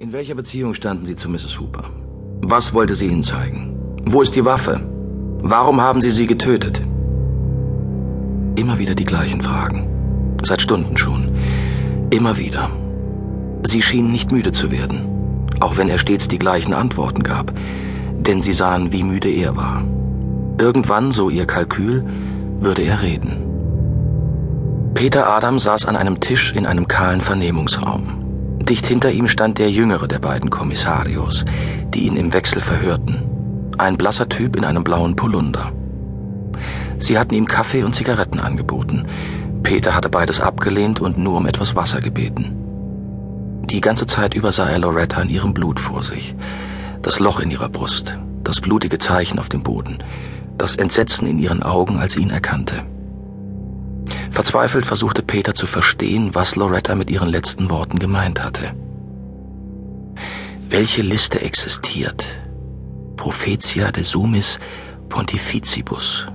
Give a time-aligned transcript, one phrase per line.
[0.00, 1.60] In welcher Beziehung standen Sie zu Mrs.
[1.60, 1.84] Hooper?
[2.40, 3.76] Was wollte sie Ihnen zeigen?
[4.06, 4.80] Wo ist die Waffe?
[5.42, 6.80] Warum haben Sie sie getötet?
[8.56, 10.38] Immer wieder die gleichen Fragen.
[10.42, 11.36] Seit Stunden schon.
[12.08, 12.70] Immer wieder.
[13.62, 15.02] Sie schienen nicht müde zu werden,
[15.60, 17.52] auch wenn er stets die gleichen Antworten gab,
[18.20, 19.84] denn sie sahen, wie müde er war.
[20.56, 22.06] Irgendwann, so ihr Kalkül,
[22.58, 23.36] würde er reden.
[24.94, 28.19] Peter Adam saß an einem Tisch in einem kahlen Vernehmungsraum.
[28.70, 31.44] Dicht hinter ihm stand der jüngere der beiden Kommissarios,
[31.92, 33.20] die ihn im Wechsel verhörten.
[33.78, 35.72] Ein blasser Typ in einem blauen Polunder.
[37.00, 39.06] Sie hatten ihm Kaffee und Zigaretten angeboten.
[39.64, 43.64] Peter hatte beides abgelehnt und nur um etwas Wasser gebeten.
[43.64, 46.36] Die ganze Zeit über sah er Loretta in ihrem Blut vor sich.
[47.02, 49.98] Das Loch in ihrer Brust, das blutige Zeichen auf dem Boden,
[50.58, 52.84] das Entsetzen in ihren Augen, als sie ihn erkannte.
[54.40, 58.74] Verzweifelt versuchte Peter zu verstehen, was Loretta mit ihren letzten Worten gemeint hatte.
[60.70, 62.24] Welche Liste existiert?
[63.18, 64.58] Prophetia de Sumis
[65.10, 66.26] Pontificibus.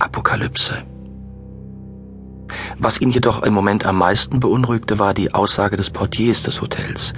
[0.00, 0.82] Apokalypse.
[2.76, 7.14] Was ihn jedoch im Moment am meisten beunruhigte, war die Aussage des Portiers des Hotels.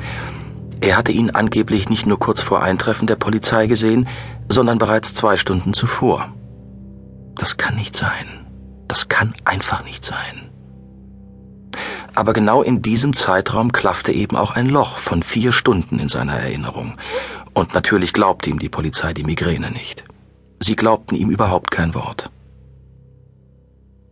[0.83, 4.07] Er hatte ihn angeblich nicht nur kurz vor Eintreffen der Polizei gesehen,
[4.51, 6.35] sondern bereits zwei Stunden zuvor.
[7.37, 8.46] Das kann nicht sein.
[8.89, 10.51] Das kann einfach nicht sein.
[12.15, 16.33] Aber genau in diesem Zeitraum klaffte eben auch ein Loch von vier Stunden in seiner
[16.33, 16.97] Erinnerung.
[17.53, 20.05] Und natürlich glaubte ihm die Polizei die Migräne nicht.
[20.61, 22.31] Sie glaubten ihm überhaupt kein Wort.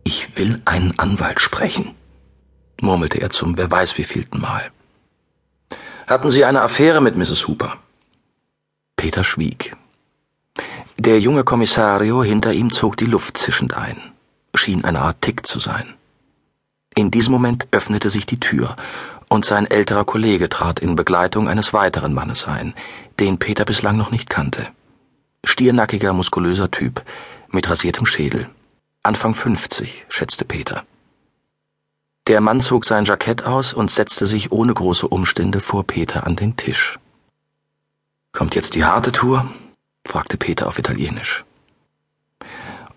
[0.03, 1.95] Ich will einen Anwalt sprechen,
[2.79, 4.71] murmelte er zum wer weiß wievielten Mal.
[6.05, 7.47] Hatten Sie eine Affäre mit Mrs.
[7.47, 7.77] Hooper?
[8.95, 9.75] Peter schwieg.
[10.97, 14.14] Der junge Kommissario hinter ihm zog die Luft zischend ein
[14.65, 15.93] schien eine Art Tick zu sein.
[16.95, 18.75] In diesem Moment öffnete sich die Tür,
[19.27, 22.73] und sein älterer Kollege trat in Begleitung eines weiteren Mannes ein,
[23.19, 24.67] den Peter bislang noch nicht kannte.
[25.43, 27.03] Stiernackiger, muskulöser Typ,
[27.49, 28.49] mit rasiertem Schädel.
[29.03, 30.83] Anfang 50, schätzte Peter.
[32.25, 36.35] Der Mann zog sein Jackett aus und setzte sich ohne große Umstände vor Peter an
[36.35, 36.97] den Tisch.
[38.31, 39.47] Kommt jetzt die harte Tour?
[40.07, 41.45] fragte Peter auf Italienisch.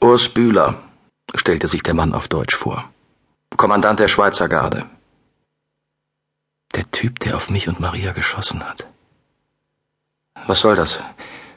[0.00, 0.87] Urs Bühler,
[1.34, 2.90] stellte sich der Mann auf Deutsch vor.
[3.56, 4.86] Kommandant der Schweizer Garde.
[6.74, 8.86] Der Typ, der auf mich und Maria geschossen hat.
[10.46, 11.02] Was soll das?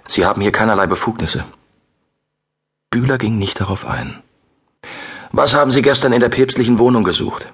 [0.07, 1.45] Sie haben hier keinerlei Befugnisse.
[2.89, 4.21] Bühler ging nicht darauf ein.
[5.31, 7.51] Was haben Sie gestern in der päpstlichen Wohnung gesucht?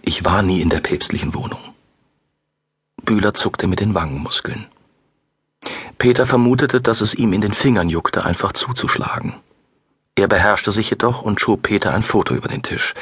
[0.00, 1.74] Ich war nie in der päpstlichen Wohnung.
[3.02, 4.66] Bühler zuckte mit den Wangenmuskeln.
[5.98, 9.34] Peter vermutete, dass es ihm in den Fingern juckte, einfach zuzuschlagen.
[10.16, 12.94] Er beherrschte sich jedoch und schob Peter ein Foto über den Tisch.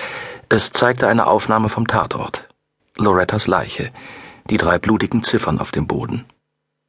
[0.49, 2.49] Es zeigte eine Aufnahme vom Tatort.
[2.97, 3.93] Lorettas Leiche,
[4.49, 6.25] die drei blutigen Ziffern auf dem Boden.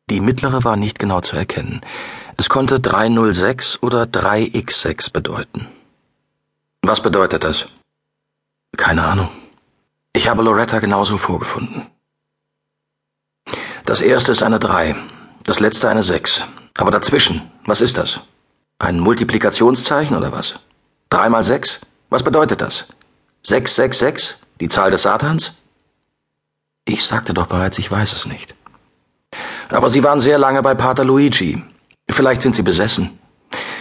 [0.09, 1.81] Die mittlere war nicht genau zu erkennen.
[2.38, 5.67] Es konnte 306 oder 3x6 bedeuten.
[6.81, 7.67] Was bedeutet das?
[8.75, 9.29] Keine Ahnung.
[10.13, 11.88] Ich habe Loretta genauso vorgefunden.
[13.85, 14.95] Das erste ist eine 3,
[15.44, 16.47] das letzte eine 6.
[16.78, 18.22] Aber dazwischen, was ist das?
[18.79, 20.59] Ein Multiplikationszeichen oder was?
[21.09, 21.79] Drei mal sechs?
[22.09, 22.88] Was bedeutet das?
[23.44, 24.39] Sechs, sechs, sechs?
[24.59, 25.53] Die Zahl des Satans?
[26.85, 28.56] Ich sagte doch bereits, ich weiß es nicht.
[29.69, 31.63] Aber Sie waren sehr lange bei Pater Luigi.
[32.09, 33.17] Vielleicht sind Sie besessen.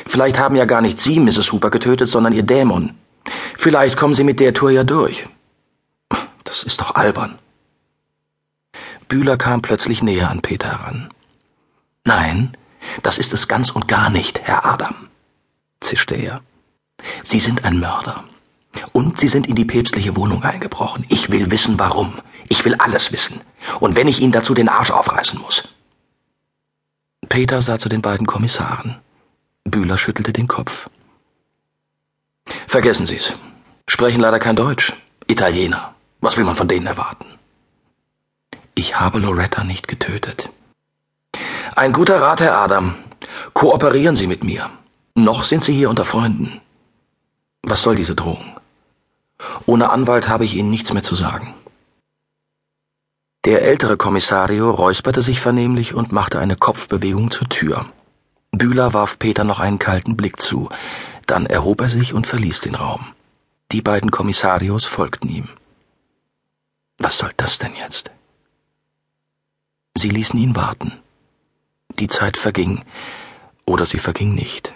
[0.06, 1.52] Vielleicht haben ja gar nicht Sie Mrs.
[1.52, 2.94] Hooper getötet, sondern Ihr Dämon.
[3.56, 5.28] Vielleicht kommen Sie mit der Tour ja durch.
[6.44, 7.38] Das ist doch albern.
[9.08, 11.10] Bühler kam plötzlich näher an Peter heran.
[12.04, 12.56] Nein,
[13.02, 14.94] das ist es ganz und gar nicht, Herr Adam,
[15.80, 16.42] zischte er.
[17.22, 18.24] Sie sind ein Mörder.
[18.92, 21.04] Und Sie sind in die päpstliche Wohnung eingebrochen.
[21.08, 22.18] Ich will wissen, warum.
[22.48, 23.40] Ich will alles wissen.
[23.80, 25.68] Und wenn ich Ihnen dazu den Arsch aufreißen muss.
[27.28, 28.96] Peter sah zu den beiden Kommissaren.
[29.64, 30.88] Bühler schüttelte den Kopf.
[32.66, 33.38] Vergessen Sie's.
[33.88, 34.94] Sprechen leider kein Deutsch.
[35.26, 35.94] Italiener.
[36.20, 37.26] Was will man von denen erwarten?
[38.74, 40.50] Ich habe Loretta nicht getötet.
[41.74, 42.94] Ein guter Rat, Herr Adam.
[43.54, 44.68] Kooperieren Sie mit mir.
[45.14, 46.60] Noch sind Sie hier unter Freunden.
[47.62, 48.60] Was soll diese Drohung?
[49.64, 51.54] Ohne Anwalt habe ich Ihnen nichts mehr zu sagen.
[53.46, 57.86] Der ältere Kommissario räusperte sich vernehmlich und machte eine Kopfbewegung zur Tür.
[58.50, 60.68] Bühler warf Peter noch einen kalten Blick zu,
[61.26, 63.06] dann erhob er sich und verließ den Raum.
[63.72, 65.48] Die beiden Kommissarios folgten ihm.
[66.98, 68.10] Was soll das denn jetzt?
[69.96, 70.92] Sie ließen ihn warten.
[71.98, 72.84] Die Zeit verging,
[73.64, 74.74] oder sie verging nicht.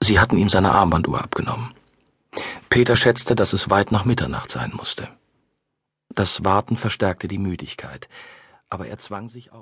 [0.00, 1.74] Sie hatten ihm seine Armbanduhr abgenommen.
[2.68, 5.08] Peter schätzte, dass es weit nach Mitternacht sein musste.
[6.10, 8.08] Das Warten verstärkte die Müdigkeit,
[8.70, 9.56] Aber er zwang sich auf